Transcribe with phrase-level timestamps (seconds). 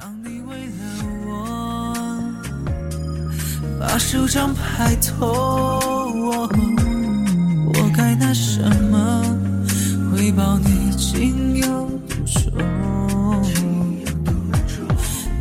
[0.00, 0.72] 当你为了
[1.26, 2.22] 我
[3.80, 5.28] 把手掌拍痛，
[7.66, 9.24] 我该拿什么
[10.12, 13.42] 回报你情有独钟？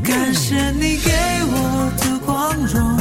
[0.03, 1.11] 感谢你给
[1.51, 2.97] 我的光荣，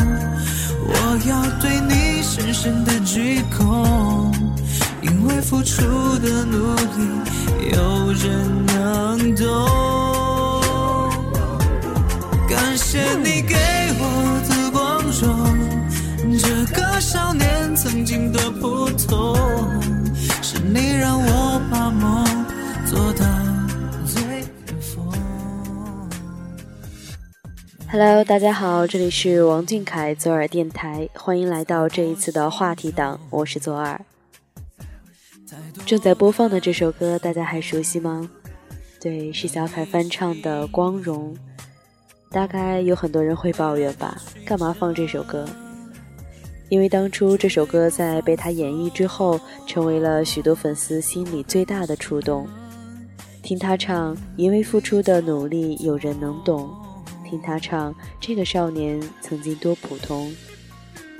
[0.87, 0.93] 我
[1.27, 4.31] 要对你深深的鞠躬，
[5.01, 5.83] 因为付出
[6.19, 7.09] 的努力，
[7.73, 10.06] 有人能懂。
[12.49, 13.57] 感谢你给
[13.99, 19.37] 我的光荣，这个少年曾经的普通，
[20.41, 22.25] 是你让我把梦
[22.87, 23.27] 做到
[24.07, 24.23] 最
[24.65, 25.13] 巅峰。
[27.91, 34.01] Hello，大家好，这里是王俊凯左耳电台，欢迎来到这一次的话题档，我是左耳。
[35.85, 38.31] 正在播放的这首歌，大家还熟悉吗？
[39.01, 41.35] 对，是小凯翻唱的《光荣》。
[42.37, 45.49] 大概有很多人会抱怨吧，干嘛放这首歌？
[46.69, 52.47] 因为当初这首歌在被他演绎之后，成为了许多粉丝心里最大的触动。
[53.43, 56.69] 听他唱《因为付出的努力，有人能懂》。
[57.31, 60.31] 听他唱《这个少年曾经多普通》，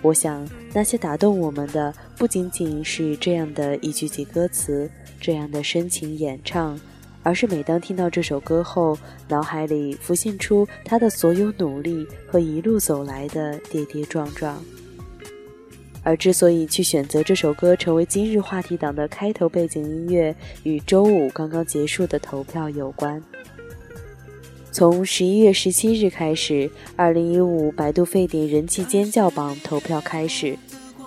[0.03, 6.79] 我想那些打动我们的不仅仅是这样的一句句歌词，这样的深情演唱，
[7.27, 8.97] 而是每当听到这首歌后，
[9.29, 14.63] 脑海里浮现出他的所有努力和一路走来的跌跌撞撞。
[16.05, 20.33] 而之所以去选择这首歌成为今日话题档的开头背景音乐，
[20.63, 23.21] 与周五刚刚结束的投票有关。
[24.71, 30.57] 从十一月十七日开始，二零一五百度沸点人气尖叫榜投票开始。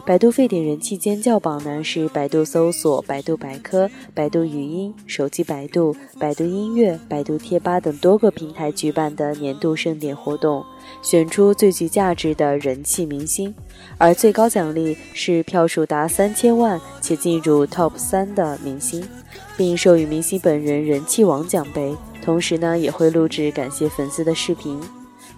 [0.10, 10.66] 百度沸点人气尖叫榜呢，是百度搜索、百度百科、百度语音、手机百度、百度音乐、百度贴吧等多个平台举办的年度盛典活动，
[11.04, 13.54] 选出最具价值的人气明星，
[14.00, 19.08] 而最高奖励是票数达三千万且进入 TOP 三的明星，
[19.56, 21.96] 并授予明星本人人气王奖杯。
[22.24, 24.82] 同时呢，也会录制感谢粉丝的视频。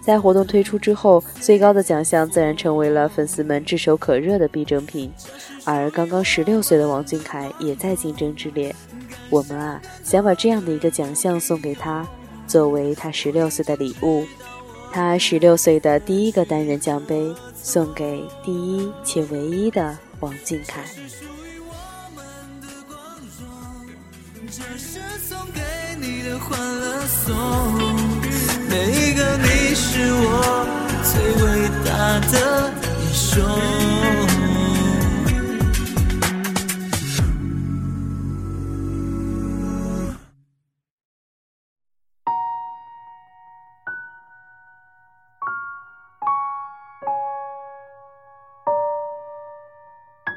[0.04, 5.12] 在活动推出之后，最高的奖项自然成为了粉丝们炙手可热的必争品。
[5.64, 8.74] 而刚刚十六岁的王俊凯也在竞争之列。
[9.30, 12.06] 我们啊，想把这样的一个奖项送给他，
[12.46, 14.26] 作为他十六岁的礼物。
[14.92, 20.84] 他十六岁的第一个单人奖杯，送给第一且唯一的王俊凯。
[24.50, 25.60] 这是送给
[25.98, 28.21] 你的欢乐颂，
[28.72, 30.66] 每一个你是我
[31.04, 32.72] 最伟大的
[33.02, 33.44] 英雄。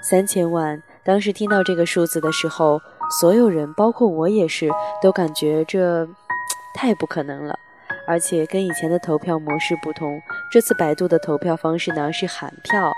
[0.03, 2.81] 三千万，当时听到这个数字的时候，
[3.21, 4.69] 所有人，包括我也是，
[5.01, 6.05] 都感觉这
[6.75, 7.57] 太不可能了。
[8.07, 10.21] 而且跟以前的投票模式不同，
[10.51, 12.91] 这次百度的投票方式呢是喊票，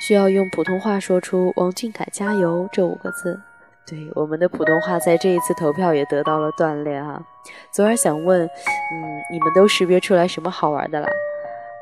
[0.00, 3.40] 需要用普通话说出“王俊凯加油”这五个字。
[3.86, 7.22] 对，我们的普通话在这一次投票也得到了锻炼啊。
[7.70, 8.50] 昨儿想问，嗯，
[9.32, 11.08] 你们都识别出来什么好玩的啦？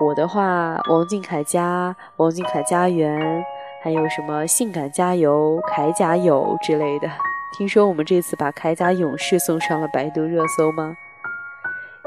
[0.00, 3.44] 我的话，王俊凯加王俊凯家园。
[3.82, 7.08] 还有什么性感加油、铠甲友之类的？
[7.56, 10.94] 听说我们这次把铠甲勇士送上了百度热搜吗？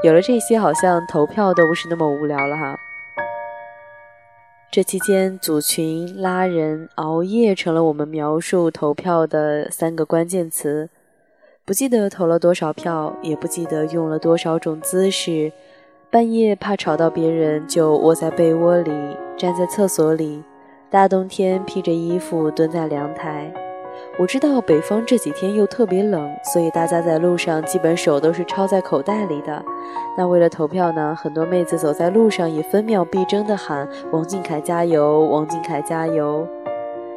[0.04, 2.76] 有了这些，好像投票都不是那么无聊了哈。
[4.70, 10.90] 这期间，组群、拉人、熬夜成了我们描述投票的三个关键词。
[11.64, 15.50] 不记得投了多少票，也不记得用了多少种姿势。
[16.10, 18.92] 半夜怕吵到别人，就窝在被窝里，
[19.38, 20.44] 站在厕所里。
[20.90, 23.50] 大冬天披着衣服蹲在阳台，
[24.16, 29.60] 我知道北方这几天又特别冷，所以大家在路上基本手都是抄在口袋里的。
[30.16, 36.46] 那为了投票呢，很多妹子走在路上也分秒必争地喊“王俊凯加油，王俊凯加油”。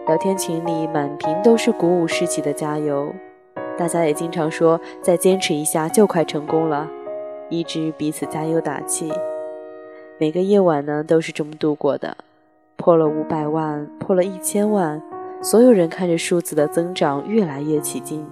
[0.08, 3.14] 聊天群里满屏都是鼓舞士气的加油，
[3.78, 6.88] 大家也经常说再坚持一下就快成功了，
[7.50, 9.14] 一直彼此加油打气。
[10.18, 12.18] 每个夜晚呢都是这么度过的。
[12.76, 15.02] 破了五百万，破了一千万，
[15.42, 18.26] 所有人看着数字的增长越来越起劲，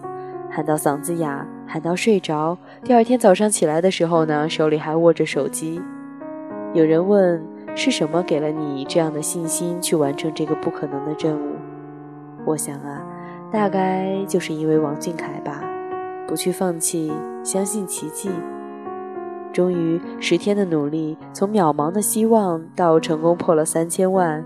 [0.50, 2.58] 喊到嗓子哑，喊到睡着。
[2.84, 5.80] 第二天早上起来的时候呢，手里还握着手机。
[6.74, 7.42] 有人问：
[7.76, 11.56] 是什么给了你这样的信心去完成这个不可能的任务？
[12.44, 13.06] 我想啊，
[13.52, 15.64] 大概就是因为王俊凯吧，
[16.28, 17.14] 不去放弃，
[17.44, 18.30] 相信奇迹。
[19.54, 24.44] 终于十天的努力，从渺茫的希望到成功破了三千万，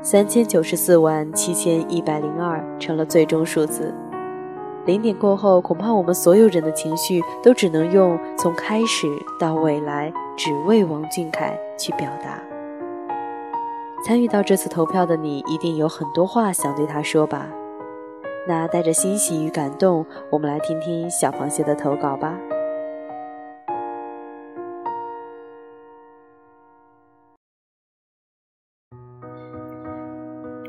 [0.00, 3.92] 三千九十四万七千一百零二成了最终数字。
[4.86, 9.06] 零点过后，恐怕我们所有人的情绪都只能用从开始
[9.38, 12.40] 到未来，只为王俊凯去表达。
[14.04, 17.48] 参与到这次投票的你，一定有很多话想对他说吧？
[18.46, 22.38] 那带着欣喜与感动，我们来听听小螃蟹的投稿吧。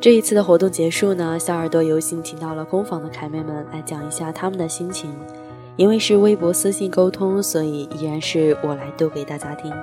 [0.01, 5.13] 这一次的活动结束呢，小耳朵有幸请到了工坊的凯妹们来讲一下他们的心情。
[5.75, 9.73] 因为是微博私信沟通，所以依然是我来读给大家听。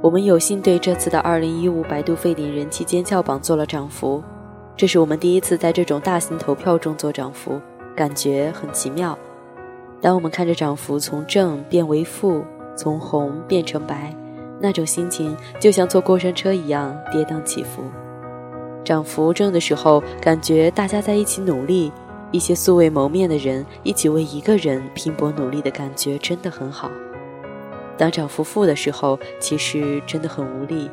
[0.00, 4.22] 我们有幸对这次的2015百度沸点人气尖叫榜做了涨幅，
[4.76, 7.60] 这是我们第一次在这种大型投票中做涨幅，
[7.94, 9.18] 感觉很奇妙。
[10.00, 12.44] 当我们看着涨幅从正变为负，
[12.76, 14.14] 从红变成白，
[14.60, 17.82] 那种心情就像坐过山车一样跌宕起伏。
[18.84, 21.92] 涨幅正的时候，感觉大家在一起努力，
[22.30, 26.90] 一些素未谋面的人一起为一个人拼搏努力的感觉真的很好。
[27.96, 30.90] 当涨幅负的时候，其实真的很无力。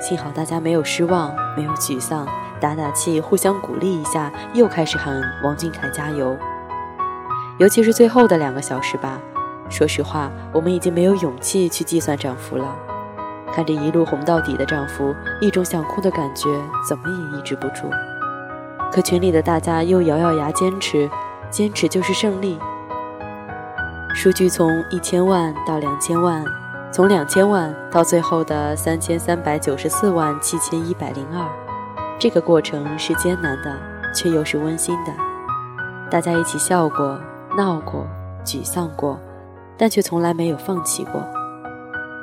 [0.00, 2.26] 幸好大家没有失望，没有沮丧，
[2.60, 6.36] 打打气，互相鼓励一下，又开始喊王俊凯加油。
[7.58, 9.20] 尤其是最后的两个小时吧，
[9.68, 12.89] 说实话，我们已经没有勇气去计算涨幅了。
[13.54, 16.48] 看着一路红到底的涨幅，一种想哭的感觉
[16.88, 17.90] 怎么也抑制不住。
[18.92, 21.08] 可群里的大家又咬咬牙坚持，
[21.50, 22.58] 坚持就是胜利。
[24.14, 26.44] 数据从一千万到两千万，
[26.92, 31.48] 从两千万到最后的三千三百九十四万七千一百零二，
[32.18, 33.76] 这个过程是艰难的，
[34.12, 35.12] 却又是温馨的。
[36.10, 37.16] 大家一起笑过、
[37.56, 38.04] 闹过、
[38.44, 39.18] 沮丧过，
[39.78, 41.22] 但却从来没有放弃过。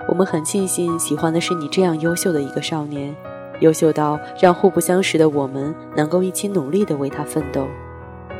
[0.07, 3.13] 我们很庆幸喜欢的是你这样优秀的一个少年，
[3.59, 7.68] 优秀到让互不相识的我们能够一起努力的为他奋斗。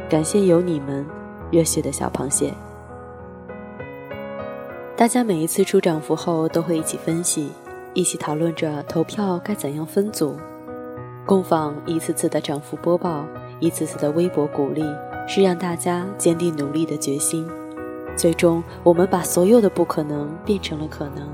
[0.10, 1.06] 感谢有你们，
[1.52, 2.54] 热血的小螃蟹。
[4.96, 7.52] 大家每一次出涨幅后都会一起分析，
[7.94, 10.38] 一起讨论着投票该怎样分组。
[11.26, 13.26] 共访一次次的涨幅播报，
[13.60, 14.86] 一次次的微博鼓励，
[15.28, 17.46] 是让大家坚定努力的决心。
[18.16, 21.28] 最终，我们把所有的不可能变成了可能。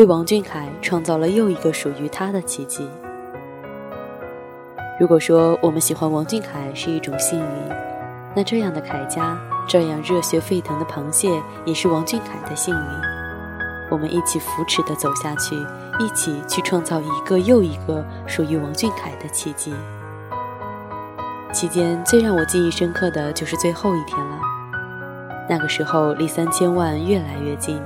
[0.00, 2.88] 为王俊凯创造了又一个属于他的奇迹。
[4.98, 7.46] 如果说我们喜欢王俊凯是一种幸运，
[8.34, 9.38] 那这样的凯家，
[9.68, 11.28] 这样热血沸腾的螃蟹，
[11.66, 12.80] 也是王俊凯的幸运。
[13.90, 15.54] 我们一起扶持的走下去，
[15.98, 19.74] 一起去创造一个又一个属于王俊凯的奇迹。
[21.52, 24.38] 期间最让我记忆深刻的就是最后一天了，
[25.46, 27.78] 那个时候离三千万越来越近。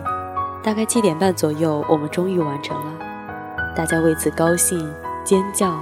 [0.64, 2.92] 大概七点半左右，我们终于完成了，
[3.76, 4.90] 大家为此高兴
[5.22, 5.78] 尖叫。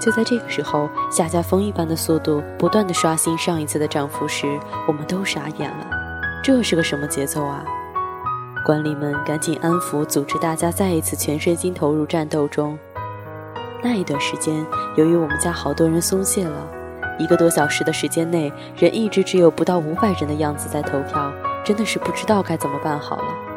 [0.00, 5.86] 就在这个时候，下架风一般的速度不断的刷新上一次的涨幅时，我们都傻眼了，
[6.42, 7.64] 这是个什么节奏啊？
[8.66, 12.76] 管理们赶紧安抚，组织大家再一次全身心投入战斗中。
[13.80, 14.66] 那一段时间，
[14.96, 16.66] 由于我们家好多人松懈了，
[17.16, 21.32] 一个多小时的时间内，人一直只有不到五百人的样子在投票，
[21.64, 23.51] 真的是不知道该怎么办好了。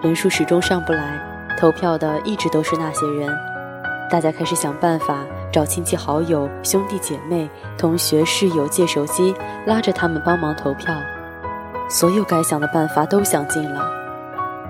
[0.00, 1.18] 人数始终上不来，
[1.58, 3.28] 投票的一直都是那些人。
[4.08, 9.34] 大家开始想办法找亲戚好友、兄弟姐妹、同学室友借手机，
[9.66, 10.94] 拉着他们帮忙投票。
[11.88, 13.90] 所有该想的办法都想尽了。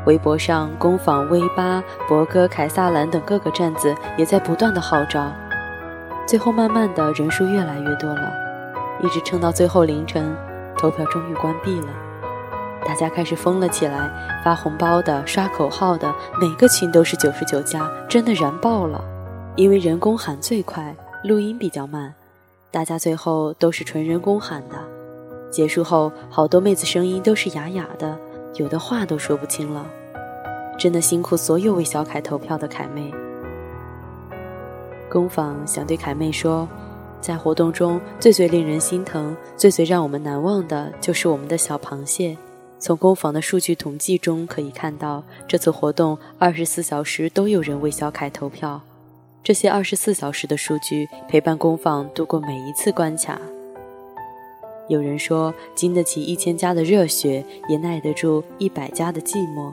[0.06, 5.30] 微博上、工坊、微八、博哥、凯撒兰等各个站子也在不断的号召。
[6.26, 8.32] 最后，慢慢的人数越来越多了，
[9.02, 10.34] 一直撑到最后凌晨，
[10.78, 11.88] 投票终于关闭了。
[12.88, 14.10] 大家开始疯了起来，
[14.42, 19.04] 发红包的、刷口号的，每个群都是九十九加，真的燃爆了。
[19.56, 22.14] 因为人工喊最快，录音比较慢，
[22.70, 24.82] 大家最后都是纯人工喊的。
[25.50, 28.18] 结束后，好多妹子声音都是哑哑的，
[28.54, 29.84] 有的话都说不清了。
[30.78, 33.12] 真的辛苦所有为小凯投票的凯妹。
[35.10, 36.66] 工坊想对凯妹说，
[37.20, 42.34] 在活动中最最令人心疼、最最让我们难忘的，就是我们的小螃蟹。
[42.78, 48.80] 从工坊的数据统计中可以看到，这次活动二十四小时都有人为小凯投票。
[49.42, 53.40] 这些二十四小时的数据陪伴工坊度过每一次关卡。
[54.88, 59.72] 有人说，经得起一千家的热血，也耐得住一百家的寂寞。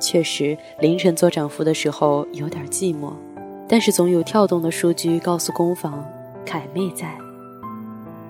[0.00, 3.12] 确实，凌晨做涨幅的时候有点寂寞，
[3.68, 6.04] 但是总有跳动的数据告诉工坊，
[6.44, 7.16] 凯妹在。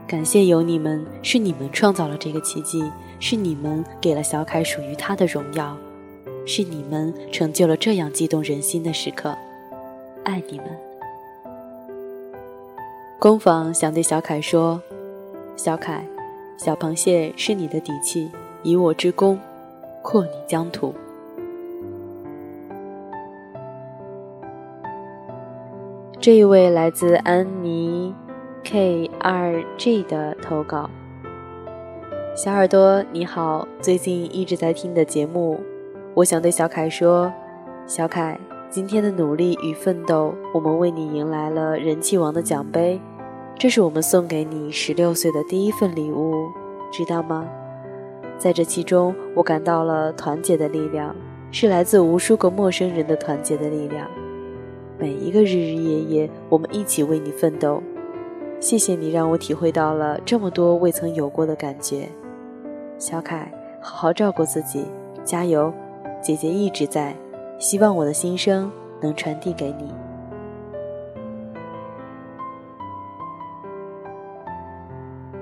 [0.06, 2.82] 感谢有你们，是你们创造了这个奇迹，
[3.24, 5.76] 是你们给了小凯属于他的荣耀，
[6.44, 9.32] 是你们成就了这样激动人心的时刻，
[10.24, 10.66] 爱你们。
[13.20, 14.82] 工坊想对小凯说
[15.54, 16.04] ：“小凯，
[16.58, 18.28] 小螃蟹是你的底气，
[18.64, 19.38] 以我之功，
[20.02, 20.92] 扩你疆土。”
[26.20, 28.12] 这一位来自安妮
[28.64, 30.90] K 二 G 的投稿，
[32.34, 35.60] 小耳朵你好，最近一直在听的节目，
[36.14, 37.30] 我想对小凯说，
[37.86, 42.98] 小凯，今天的努力与奋斗，我们为你迎来了人气王的奖杯，
[43.58, 46.46] 这是我们送给你十六岁的第一份礼物，
[46.90, 47.46] 知道吗？
[48.38, 51.14] 在这其中，我感到了团结的力量，
[51.50, 54.08] 是来自无数个陌生人的团结的力量。
[54.98, 57.82] 每一个日日夜夜，我们一起为你奋斗。
[58.58, 62.08] 谢谢你让我体会到了这么多未曾有过的感觉。
[63.02, 64.84] 小凯，好好照顾自己，
[65.24, 65.74] 加油！
[66.20, 67.12] 姐姐一直在，
[67.58, 69.92] 希望我的心声能传递给你。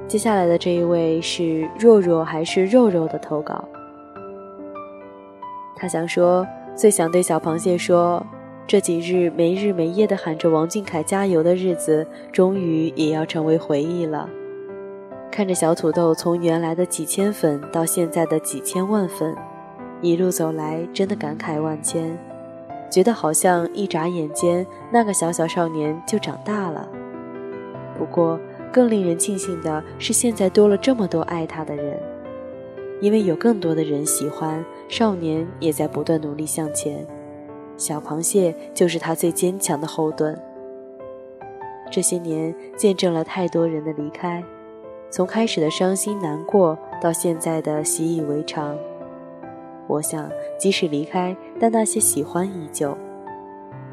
[0.09, 3.63] 接下来的这一位是若若还是肉肉的投稿。
[5.77, 8.25] 他想说，最想对小螃蟹说。
[8.67, 14.31] 这几日没日没夜的喊着王俊凯加油的日子，终于也要成为回忆了。
[15.31, 19.35] 看着小土豆从原来的几千粉到现在的几千万粉，
[20.03, 22.19] 一路走来，真的感慨万千，
[22.91, 26.89] 觉得好像一眨眼间，那个小小少年就长大了。
[27.97, 28.41] 不过，
[28.73, 31.97] 更令人庆幸的是，现在多了这么多爱他的人，
[33.01, 37.07] 因为有更多的人喜欢少年，也在不断努力向前。
[37.77, 40.37] 小螃蟹就是他最坚强的后盾。
[41.89, 44.45] 这些年见证了太多人的离开，
[45.11, 48.79] 从开始的伤心难过到现在的习以为常。
[49.89, 52.97] 我想，即使离开，但那些喜欢依旧。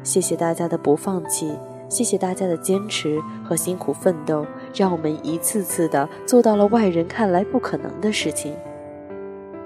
[0.04, 1.52] 谢谢大家的不放弃，
[1.88, 8.54] 谢谢大家的坚持和辛苦奋斗，让我们一次次的做到了外人看来不可能的事情。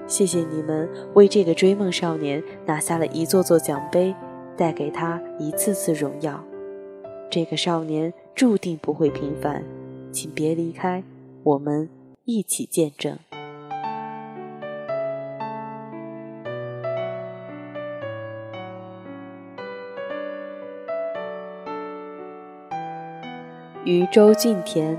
[0.07, 4.13] 谢谢你们为这个追梦少年拿下了一座座奖杯，
[4.57, 6.43] 带给他一次次荣耀。
[7.29, 9.63] 这个少年注定不会平凡，
[10.11, 11.03] 请别离开，
[11.43, 11.89] 我们
[12.23, 13.17] 一起见证。
[23.83, 24.97] 渔舟俊田，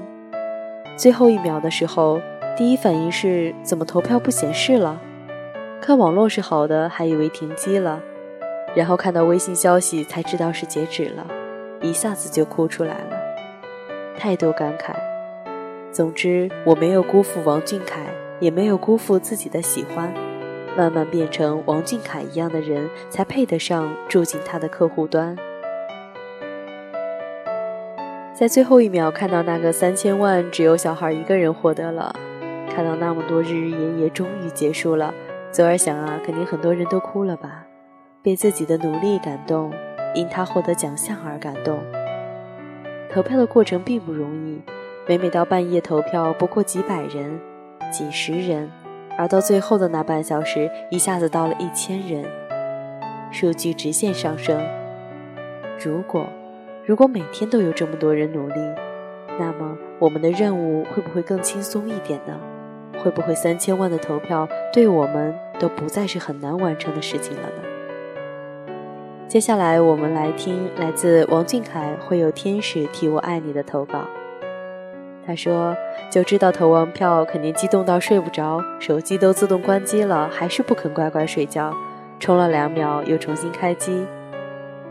[0.96, 2.20] 最后一秒的时候。
[2.56, 5.00] 第一反应是怎么投票不显示了？
[5.80, 8.00] 看网络是好的，还以为停机了，
[8.76, 11.26] 然后看到微信消息才知道是截止了，
[11.82, 13.16] 一下子就哭出来了，
[14.16, 14.94] 太多感慨。
[15.94, 18.06] 总之，我没有辜负王俊凯，
[18.40, 20.12] 也没有辜负自己的喜欢，
[20.76, 25.36] 慢慢变成王俊凯一样的人，才配得上住进他的客户端。
[28.32, 32.12] 在最后一秒看到那个三千万，只有小孩一个人获得了。
[32.68, 35.14] 看到那么多日日夜夜终于结束了，
[35.52, 37.66] 左耳想啊，肯定很多人都哭了吧？
[38.20, 39.72] 被自己的努力感动，
[40.12, 41.78] 因他获得奖项而感动。
[43.12, 44.60] 投票的过程并不容易，
[45.06, 47.38] 每每到半夜投票不过几百人、
[47.92, 48.70] 几十人，
[49.18, 52.24] 而到最后的那半小时，一下子到了一千人，
[53.30, 54.58] 数据直线上升。
[55.78, 56.26] 如果，
[56.86, 58.54] 如果每天都有这么多人努力，
[59.38, 62.40] 那么我们的任务会不会更轻松一点呢？
[62.98, 68.76] 会不会三千万的投票对我们都不再是很难完成的事情了呢？
[69.28, 74.06] 接下来我们来听来自王俊凯会有天使替我爱你的投稿。
[75.26, 75.74] 他说
[76.12, 81.74] ：“就知道投完票肯定激动到睡不着，手机都自动关机了，还是不肯乖乖睡觉。
[82.20, 84.06] 充了两秒又重新开机，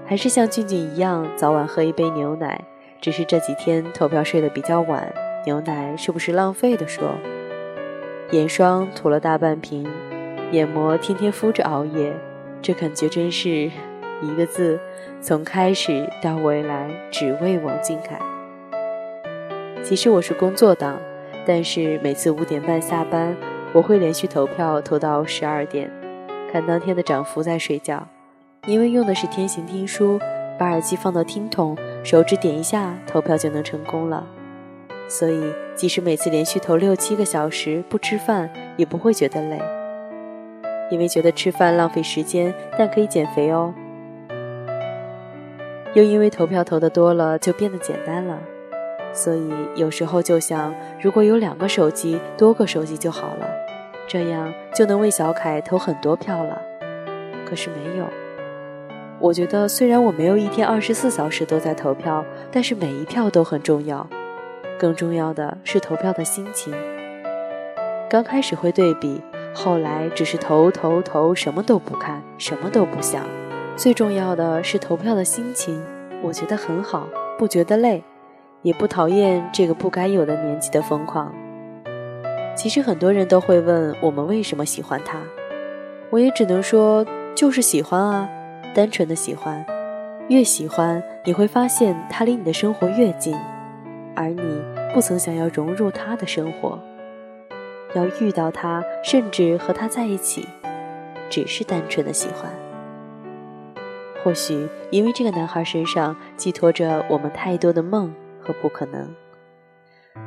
[0.05, 2.59] 还是像俊俊一样早晚喝一杯牛奶。
[2.99, 5.13] 只是这几天投票睡得比较晚，
[5.45, 7.11] 牛奶是不是浪费的说？”
[8.31, 9.87] 眼霜涂了大半瓶，
[10.51, 12.11] 眼膜天天敷着熬夜，
[12.61, 13.69] 这感觉真是
[14.21, 14.79] 一个字：
[15.21, 18.19] 从开始到未来，只为王俊凯。
[19.83, 20.97] 其实我是工作党，
[21.45, 23.35] 但是每次五点半下班，
[23.73, 25.91] 我会连续投票投到十二点，
[26.49, 28.07] 看当天的涨幅再睡觉。
[28.65, 30.17] 因为用的是天行听书，
[30.57, 34.25] 把耳机放到听筒，手指点一下，投票就能成功了。
[35.09, 39.61] 所以，即使每次连续投六七个小时不吃饭，也不会觉得累，
[40.89, 43.73] 因为觉得吃饭浪费时间，但可以减肥哦。
[45.93, 48.39] 又因为投票投的多了，就变得简单了。
[49.13, 53.47] 所以有时候就想，如果有两个手机，多个手机就好了，
[54.07, 56.59] 这样就能为小凯投很多票了。
[57.45, 58.05] 可是没有。
[59.19, 64.05] 我觉得虽然我没有一天二十四小时都在投票，但是每一票都很重要。
[64.79, 66.73] 更重要的是投票的心情。
[68.09, 69.21] 刚开始会对比，
[69.53, 73.23] 后来只是投投投，什么都不看，什么都不想。
[73.77, 75.81] 最重要的是投票的心情，
[76.21, 78.03] 我觉得很好，不觉得累，
[78.63, 81.33] 也不讨厌这个不该有的年纪的疯狂。
[82.55, 85.19] 其实很多人都会问我们为什么喜欢他，
[86.09, 87.05] 我也只能说
[87.35, 88.27] 就是喜欢啊。
[88.75, 89.63] 单纯的喜欢，
[90.29, 93.37] 越喜欢你会发现他离你的生活越近，
[94.15, 96.79] 而你不曾想要融入他的生活，
[97.93, 100.47] 要遇到他，甚至和他在一起，
[101.29, 102.51] 只是单纯的喜欢。
[104.23, 108.11] 或许因为这个男孩身上寄托着我们太多的梦
[108.43, 109.09] 和不可能。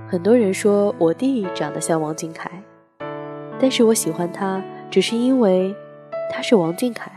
[0.08, 2.50] 很多人说我弟长得像王俊凯，
[3.60, 5.74] 但是我喜欢他，只是因为
[6.30, 7.12] 他是王俊凯。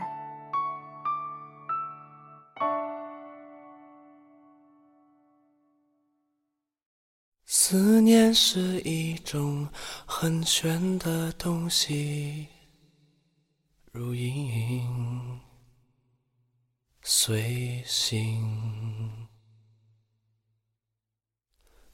[7.46, 9.68] 思念是一种
[10.04, 12.48] 很玄的东西，
[13.92, 15.40] 如影
[17.02, 19.28] 随形，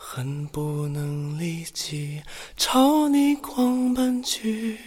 [0.00, 2.22] 恨不能立即
[2.56, 4.78] 朝你狂奔去，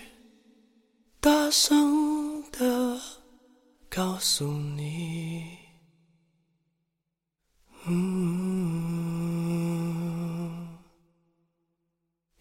[1.20, 2.98] 大声的
[3.89, 5.44] 告诉你。
[7.86, 7.98] 嗯，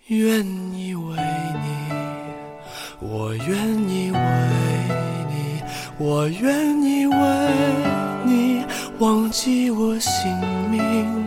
[0.06, 1.68] 愿意为你，
[3.00, 4.18] 我愿意为
[5.28, 5.60] 你，
[5.98, 7.14] 我愿意为
[8.24, 8.64] 你
[9.00, 10.30] 忘记我姓
[10.70, 11.26] 名，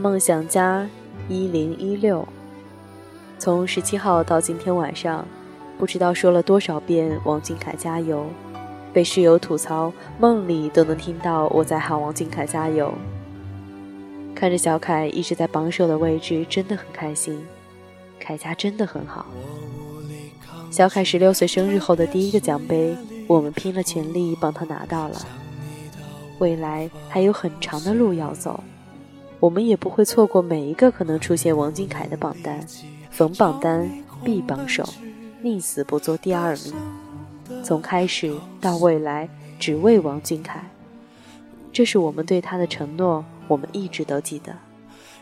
[0.00, 0.88] 梦想家，
[1.28, 2.26] 一零一六。
[3.38, 5.26] 从十七号到今天晚上，
[5.78, 8.24] 不知道说了多少遍“王俊凯加油”，
[8.94, 12.94] 被室友吐槽，梦里都能听到我在喊王俊凯加油。
[14.34, 17.38] 看着小凯一直在榜首的位置，真的很开心。
[18.18, 19.26] 凯家真的很好。
[20.70, 25.20] 小凯十六岁生日后的第一个奖杯，我们拼了全力帮他拿到了。
[26.38, 28.64] 未来还有很长的路要走。
[29.40, 32.60] 我们也不会错过每一个可能出现王俊凯的榜单，
[33.10, 33.90] 逢榜单
[34.22, 34.86] 必榜首，
[35.42, 36.74] 宁死不做第二名。
[37.64, 39.26] 从开始到未来，
[39.58, 40.62] 只为王俊凯，
[41.72, 44.54] 这是我们对他的承诺，我们一直都记得。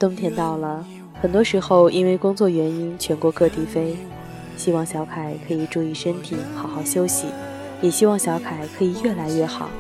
[0.01, 0.85] 冬天到了，
[1.21, 3.97] 很多时候因为工作原因全国各地飞，
[4.57, 7.29] 希望小凯可以注意身体，好好休息，
[7.81, 9.71] 也希望小凯可以越来越好。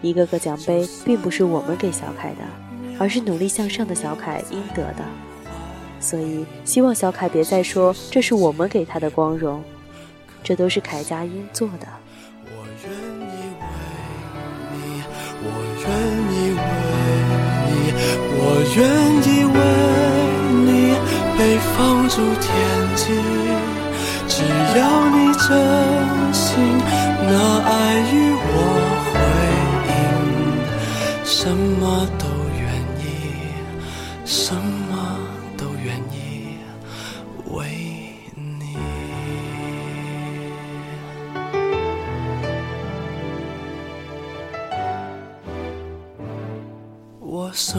[0.00, 2.63] 一个个奖杯并不是我们给小凯的。
[2.98, 5.04] 而是努力向上的小凯应得的，
[6.00, 9.62] 所以希望小凯别再说这是我们给他的光荣，
[10.42, 11.86] 这都是凯家应做的。
[12.46, 13.64] 我愿意为
[14.72, 15.02] 你，
[15.42, 15.46] 我
[15.80, 15.88] 愿
[16.30, 16.66] 意为
[17.70, 17.72] 你，
[18.36, 18.42] 我
[18.76, 18.78] 愿
[19.24, 19.58] 意为
[20.64, 20.68] 你
[21.38, 21.40] 被
[21.74, 21.74] 放
[22.08, 22.46] 逐天
[22.94, 23.02] 际，
[24.28, 24.34] 只
[24.78, 24.80] 要
[25.10, 25.48] 你真
[26.32, 26.42] 心
[27.26, 27.32] 拿
[27.64, 27.72] 爱
[28.12, 28.12] 与
[28.46, 28.52] 我
[29.10, 29.14] 回
[29.88, 32.33] 应，什么都。
[34.26, 35.18] 什么
[35.56, 36.56] 都愿意
[37.50, 37.68] 为
[38.34, 38.74] 你，
[47.20, 47.78] 我什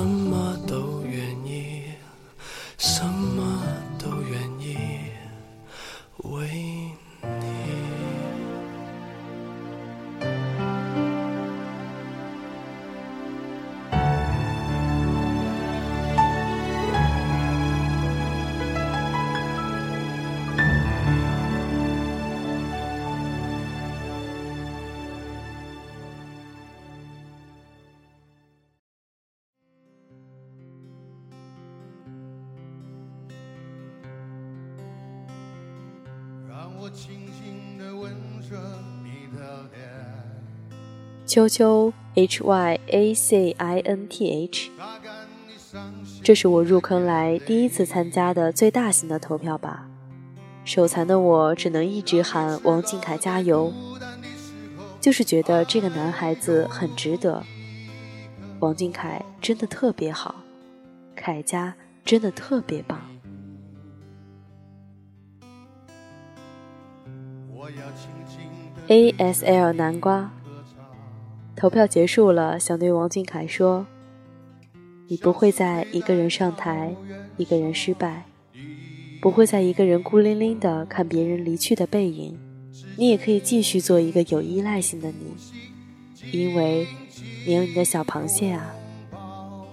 [41.36, 44.72] 秋秋 H Y A C I N T H，
[46.24, 49.86] 这是我入坑来第一次参加的最大型的投票吧。
[50.64, 53.74] 手残的我只能一直喊王俊凯加油，
[55.02, 57.44] 就是觉得这个男孩子很值得。
[58.62, 60.36] 王俊凯真的特别好，
[61.18, 63.02] 凯家真的特别棒。
[68.88, 70.32] A S L 南瓜。
[71.56, 73.88] 投票结束了，想对王俊凯说
[75.08, 76.94] ：“你不会再一个人上台，
[77.38, 78.26] 一个人失败，
[79.22, 82.38] 不会再一个人孤零零的看别人离去的背影。
[82.98, 86.86] 你也可以继续做一个有依赖性的你，因为
[87.48, 88.76] 你有你的小螃蟹啊。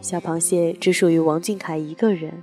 [0.01, 2.43] 小螃蟹只属于王俊凯一个人。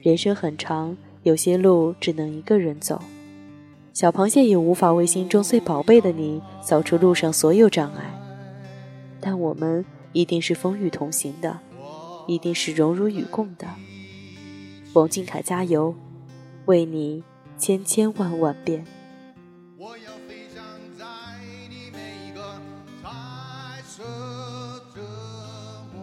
[0.00, 3.02] 人生很长，有些路只能一个人走。”
[3.94, 8.12] 小螃蟹也无法为心中最宝贝的你扫除路上所有障碍，
[9.20, 11.60] 但我们一定是风雨同行的，
[12.26, 13.68] 一定是荣辱与共的。
[14.94, 15.94] 王俊凯加油，
[16.64, 17.22] 为你
[17.56, 18.84] 千千万万遍。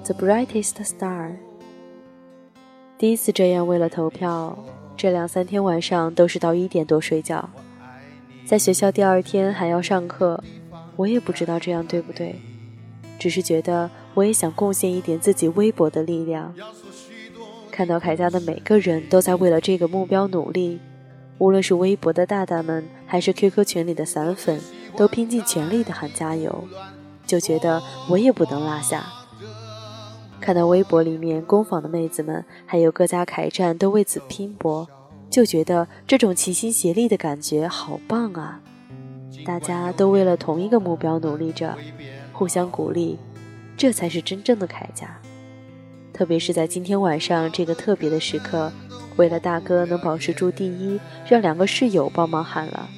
[0.05, 1.35] The brightest star。
[2.97, 4.57] 第一次这样为了投票，
[4.95, 7.49] 这两三天晚上都是到一点多睡觉。
[8.51, 10.43] 在学校第二天还要上课，
[10.97, 12.35] 我也不知道这样对不对，
[13.17, 16.53] 只是觉得我也想贡献一点自己微薄的力量。
[17.71, 20.81] 看到凯家的每个人都在为了这个目标努力，
[21.37, 24.59] 无论是微博的大大们，还是 QQ 群里的散粉，
[24.97, 26.65] 都拼尽全力的喊加油，
[27.25, 29.05] 就觉得我也不能落下。
[30.41, 34.89] 看到微博里面工坊的妹子们，还有各家凯站都为此拼搏。
[35.31, 38.59] 就觉得这种齐心协力的感觉好棒啊！
[39.45, 41.75] 大家都为了同一个目标努力着，
[42.33, 43.17] 互相鼓励，
[43.77, 45.19] 这才是真正的铠甲。
[46.11, 48.71] 特别是在今天晚上这个特别的时刻，
[49.15, 52.89] 为了大哥能保持住第一，让两个室友帮忙喊了，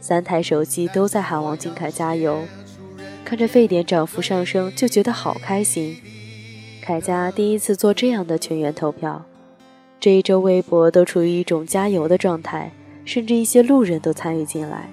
[0.00, 2.44] 三台手机都在喊王俊凯加油。
[3.24, 5.96] 看着沸点涨幅上升，就觉得好开心。
[6.80, 9.24] 凯家第一次做这样的全员投票。
[10.02, 12.72] 这一周，微博都处于一种加油的状态，
[13.04, 14.90] 甚至一些路人都参与进来。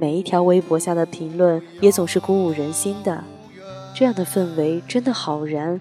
[0.00, 3.22] 每一条微博下的评论也总是鼓舞人心的。
[3.94, 5.80] 这样的氛围真的好燃，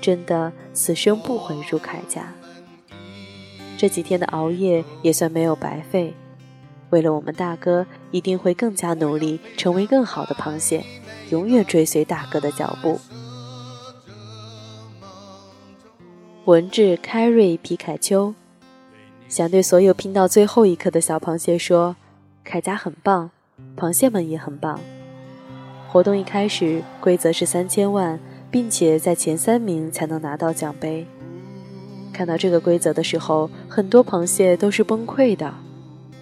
[0.00, 2.32] 真的此生不悔入铠甲。
[3.76, 6.14] 这几天的熬夜也算没有白费。
[6.90, 10.84] 为了我们大哥，一定会更加努力，成为更好的螃蟹，
[11.30, 13.00] 永远追随大哥的脚步。
[16.48, 18.32] 文志凯瑞皮卡丘，
[19.28, 21.94] 想对所有拼到最后一刻的小螃蟹说：
[22.42, 23.30] 凯家很棒，
[23.76, 24.80] 螃蟹们也很棒。
[25.90, 28.18] 活动一开始，规则是三千万，
[28.50, 31.06] 并且在前三名才能拿到奖杯。
[32.14, 35.52] 看到这个规则的时候，很多螃蟹都是崩溃的。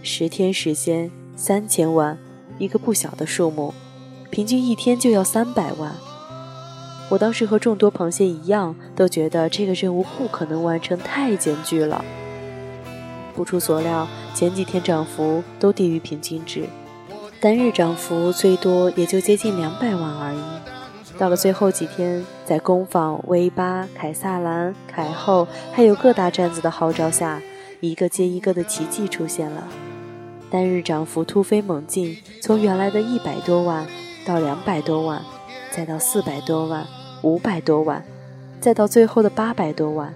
[0.02, 2.18] 十天时间，三千万，
[2.58, 3.72] 一个不小的数目，
[4.30, 5.94] 平均一天就要三百万。
[7.08, 12.04] 我当时和众多螃蟹一样，都觉得这个任务不可能完成，太艰巨了。
[13.32, 16.64] 不出所料，前几天涨幅都低于平均值，
[17.40, 20.38] 单日涨幅最多也就接近两百万而已。
[21.16, 27.40] 到了最后几天，在工坊、威巴、凯撒兰、凯后，还有各大站子的号召下，
[27.78, 29.68] 一个接一个的奇迹出现了，
[30.50, 33.86] 单日涨幅突飞猛进，从原来的一百多万
[34.26, 35.22] 到两百多万。
[35.72, 36.86] 再到四百多万、
[37.22, 38.04] 五百多万，
[38.60, 40.14] 再到最后的八百多万，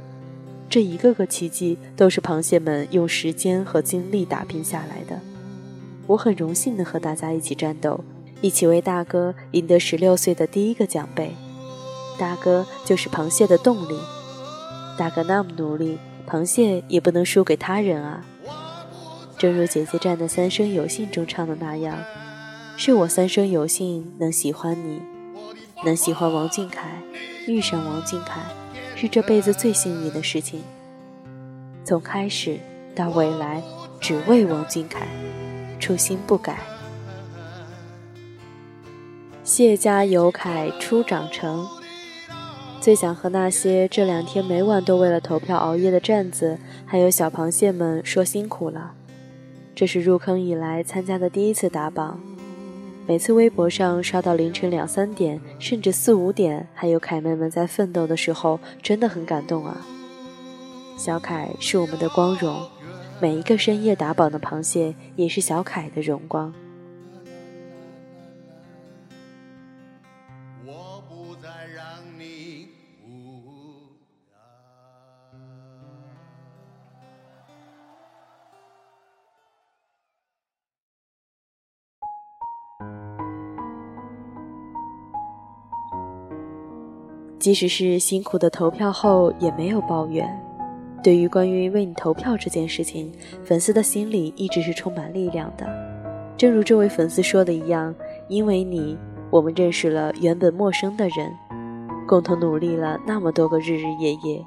[0.68, 5.20] 这一个个奇迹都是螃蟹们用时间和精力打拼下来的。
[6.06, 8.04] 我很荣幸能和大家一起战斗，
[8.40, 11.34] 一起为大哥赢得十六岁的第一个奖杯。
[12.18, 13.98] 大哥就是螃蟹的动力，
[14.98, 18.24] 大哥那么努力，螃蟹也不能输给他人啊。
[19.38, 21.96] 正如姐姐站的《三生有幸》中唱的那样，
[22.76, 25.00] 是我三生有幸能喜欢你。
[25.82, 26.90] 能喜欢王俊凯，
[27.46, 28.42] 遇上王俊凯，
[28.94, 30.62] 是这辈子最幸运的事情。
[31.84, 32.58] 从开始
[32.94, 33.62] 到未来，
[33.98, 35.08] 只为王俊凯，
[35.78, 36.58] 初心不改。
[39.42, 41.66] 谢家有凯初长成，
[42.78, 48.92] 最想和那些这两天每晚都为了投票熬夜的站子，还有小螃蟹们说辛苦了。
[49.74, 52.20] 这是入坑以来参加的第一次打榜。
[53.06, 59.84] 每次微博上刷到凌晨两三点，甚至四五点，还有凯妹们在奋斗的时候，真的很感动啊！
[60.96, 62.68] 小凯是我们的光荣，
[63.20, 66.54] 每一个深夜打榜的螃蟹也是小凯的荣光。
[87.40, 90.28] 即使是辛苦的投票后，也没有抱怨。
[91.02, 93.10] 对于关于为你投票这件事情，
[93.42, 95.66] 粉丝的心里一直是充满力量的。
[96.36, 97.94] 正如这位粉丝说的一样，
[98.28, 98.98] 因为你，
[99.30, 101.32] 我们认识了原本陌生的人，
[102.06, 104.44] 共同努力了那么多个日日夜夜。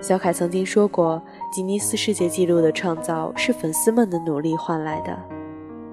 [0.00, 5.16] 小凯曾经说过，吉尼斯世界纪录的创造是粉丝们的努力换来的。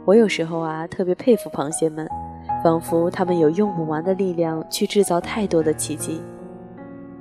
[0.04, 2.10] 我有时候啊，特别佩服螃蟹们。
[2.64, 6.22] 仿佛他们有用不完的力量去制造太多的奇迹，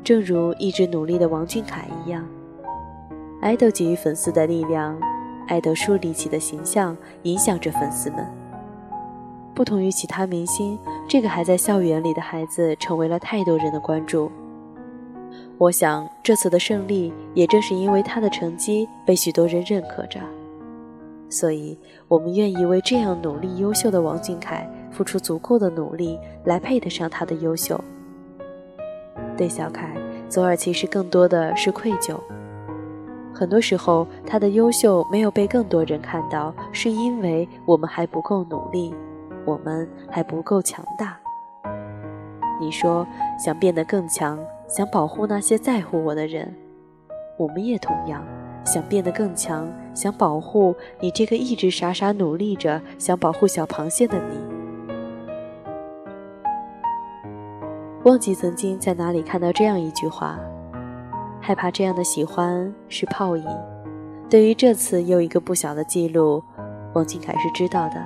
[0.05, 2.25] 正如一直努力的王俊凯一样。
[3.41, 4.97] 爱豆给予粉丝的力量，
[5.49, 8.25] 爱豆树立起的形象影响着粉丝们。
[9.53, 10.79] 不同于其他明星，
[11.09, 14.31] 这个还在校园里的孩子成为了太多人的关注。
[15.59, 20.21] 我想这次的胜利也正是因为他的成绩被许多人认可着，
[21.29, 21.77] 所以
[22.07, 24.69] 我们愿意为这样努力优秀的王俊凯。
[24.93, 27.83] 付出足够的努力来配得上他的优秀。
[29.37, 29.97] 对小凯，
[30.29, 32.17] 左耳其实更多的是愧疚。
[33.35, 38.95] 很多时候，他的优秀没有被更多人看到，是因为我们还不够努力，
[39.47, 41.19] 我们还不够强大。
[42.61, 43.07] 你说
[43.43, 46.55] 想变得更强，想保护那些在乎我的人，
[47.39, 48.23] 我们也同样
[48.65, 54.52] 想变得更强，想保护你这个一直傻傻努力着想保护小螃蟹的你。
[58.05, 60.37] 忘记曾经在哪里看到这样一句话：
[61.41, 63.47] 害怕这样的喜欢是泡影。
[64.29, 66.43] 对于这次又一个不小的记录，
[66.95, 68.05] 王俊凯是知道的，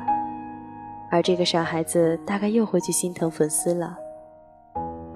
[1.11, 3.97] 而这个傻孩子大概又会去心疼粉丝了。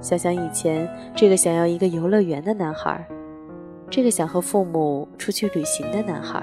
[0.00, 3.06] 想想以前这个想要一个游乐园的男孩，
[3.90, 6.42] 这个想和父母出去旅行的男孩，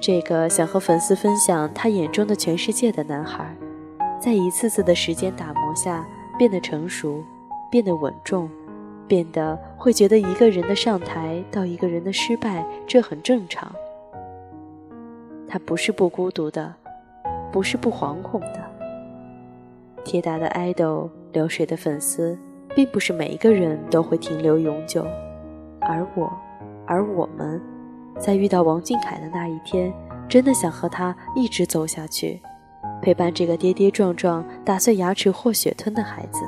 [0.00, 3.54] 这个想和粉丝分享他眼中的全世界的男孩，
[4.18, 6.06] 在一次次的时间打磨下
[6.38, 7.22] 变得成熟。
[7.72, 8.50] 变得稳重，
[9.08, 13.74] 变得会觉得一个人的上台到一个人的失败，这很正常。
[15.48, 16.74] 他不是不孤独的，
[17.50, 18.62] 不是不惶恐的。
[20.04, 22.38] 铁打的爱豆，流水的粉丝，
[22.74, 25.06] 并不是每一个人都会停留永久。
[25.80, 26.30] 而我，
[26.86, 27.58] 而我们，
[28.18, 29.90] 在遇到王俊凯的那一天，
[30.28, 32.38] 真的想和他一直走下去，
[33.00, 36.44] 陪伴这个跌跌撞撞、打碎牙齿或血吞的孩子。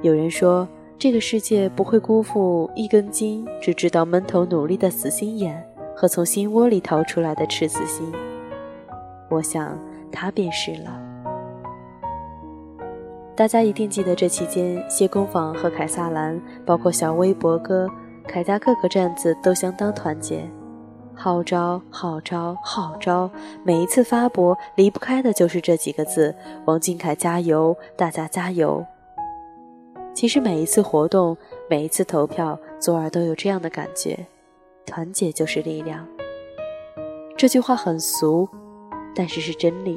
[0.00, 5.60] 有人说，这个世界不会辜负一根筋、只知道闷头努力的死心眼
[5.96, 8.12] 和从心窝里掏出来的赤子心。
[9.28, 9.76] 我想，
[10.12, 11.02] 他便是了。
[13.34, 17.88] 大家一定记得这期间，谢公坊和凯撒兰，包括小微博哥、
[18.26, 20.48] 凯家各个站子都相当团结，
[21.14, 23.28] 号召、号召、号召，
[23.64, 26.34] 每一次发博离不开的就是这几个字：
[26.66, 28.84] 王俊凯加油，大家加油。
[30.18, 31.36] 其实每一次活动，
[31.70, 34.26] 每一次投票，左耳都有这样的感觉：
[34.84, 36.04] 团结就是力量。
[37.36, 38.48] 这句话很俗，
[39.14, 39.96] 但是是真理。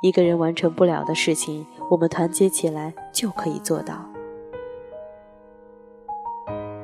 [0.00, 4.08] 一个人完成不了的事情，我们团结起来就可以做到。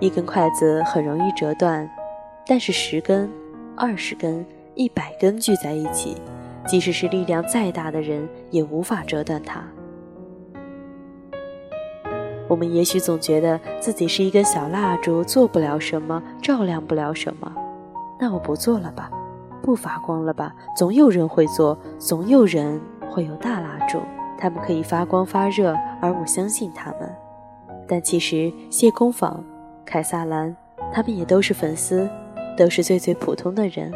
[0.00, 1.88] 一根筷子很容易折断，
[2.44, 3.30] 但是十根、
[3.76, 6.16] 二十根、一百根聚在一起，
[6.66, 9.62] 即使是力量再大的人，也无法折断它。
[12.48, 17.52] 我们也许总觉得自己是一根小蜡烛，做不了什么，照亮不了什么。
[18.18, 19.10] 那我不做了吧，
[19.62, 20.54] 不发光了吧？
[20.76, 22.80] 总有人会做，总有人
[23.10, 23.98] 会有大蜡烛，
[24.38, 27.10] 他们可以发光发热，而我相信他们。
[27.88, 29.42] 但其实谢工坊、
[29.84, 30.54] 凯撒兰，
[30.92, 32.08] 他们也都是粉丝，
[32.56, 33.92] 都是最最普通的人，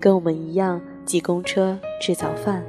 [0.00, 2.62] 跟我们一样挤公车、吃早饭。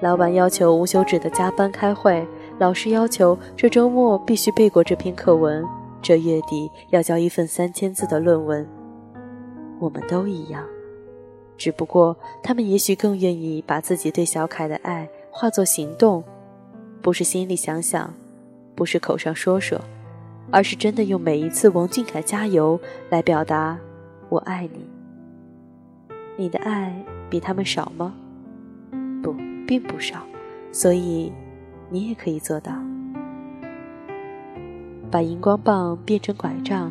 [0.00, 2.26] 老板要求无休止的加班开会。
[2.58, 5.64] 老师要求这周末必须背过这篇课文，
[6.00, 8.66] 这月底要交一份三千字的论文。
[9.80, 10.64] 我们都一样，
[11.56, 16.22] 只不过他们也许更愿意把自己对小凯的爱化作行动，
[17.00, 18.14] 不是心里想想，
[18.76, 19.80] 不是口上说说，
[20.52, 22.78] 而是真的用每一次王俊凯加油
[23.10, 23.76] 来表达
[24.28, 24.86] 我爱你。
[26.36, 26.94] 你的爱
[27.28, 28.14] 比他们少吗？
[29.20, 29.34] 不，
[29.66, 30.22] 并不少，
[30.70, 31.32] 所以。
[31.92, 32.72] 你也可以做到，
[35.10, 36.90] 把荧光棒变成拐杖，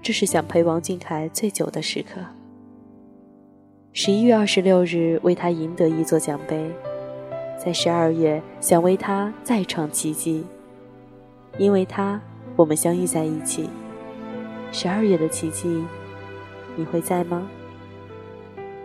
[0.00, 2.20] 这是想陪王俊凯最久的时刻。
[3.92, 6.70] 十一月二十六日为他赢得一座奖杯，
[7.58, 10.44] 在十二月想为他再创奇迹，
[11.58, 12.20] 因为他
[12.54, 13.68] 我们相遇在一起。
[14.70, 15.82] 十二月的奇迹，
[16.76, 17.44] 你会在吗？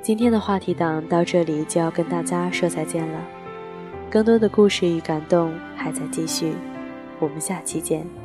[0.02, 3.22] 今天的话题档到这里就要跟大家说再见了，
[4.10, 6.54] 更多的故事与感动还在继续，
[7.20, 8.25] 我们下期见。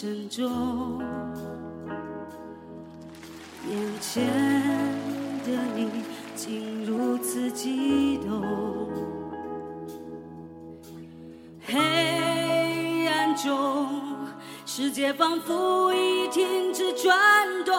[0.00, 0.98] 声中，
[3.68, 4.24] 眼前
[5.44, 5.90] 的你
[6.34, 8.42] 竟如此激动。
[11.66, 13.90] 黑暗中，
[14.64, 17.14] 世界仿佛已停止转
[17.66, 17.74] 动，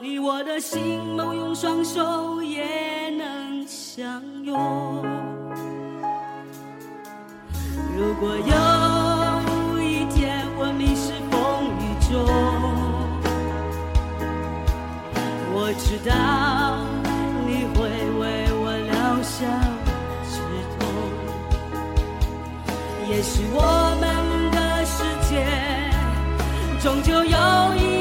[0.00, 4.54] 你我的心梦用双手也能相拥。
[7.96, 8.87] 如果有。
[15.78, 16.10] 知道
[17.46, 17.78] 你会
[18.18, 19.38] 为我疗伤
[20.28, 20.34] 止
[20.76, 20.80] 痛，
[23.08, 23.56] 也许我
[24.00, 24.04] 们
[24.50, 24.96] 的世
[25.30, 25.32] 界
[26.82, 27.38] 终究有
[27.76, 27.97] 一